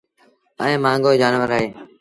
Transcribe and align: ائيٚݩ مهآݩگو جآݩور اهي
ائيٚݩ 0.61 0.81
مهآݩگو 0.83 1.11
جآݩور 1.21 1.51
اهي 1.55 1.67